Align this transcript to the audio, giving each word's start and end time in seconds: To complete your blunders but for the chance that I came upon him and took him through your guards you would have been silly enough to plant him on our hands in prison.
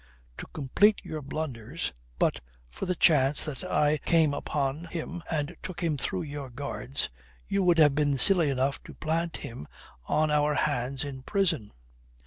To 0.39 0.47
complete 0.47 0.99
your 1.03 1.21
blunders 1.21 1.93
but 2.17 2.41
for 2.71 2.87
the 2.87 2.95
chance 2.95 3.45
that 3.45 3.63
I 3.63 3.99
came 3.99 4.33
upon 4.33 4.85
him 4.85 5.21
and 5.29 5.55
took 5.61 5.79
him 5.83 5.95
through 5.95 6.23
your 6.23 6.49
guards 6.49 7.11
you 7.47 7.61
would 7.61 7.77
have 7.77 7.93
been 7.93 8.17
silly 8.17 8.49
enough 8.49 8.81
to 8.85 8.95
plant 8.95 9.37
him 9.37 9.67
on 10.07 10.31
our 10.31 10.55
hands 10.55 11.03
in 11.05 11.21
prison. 11.21 11.71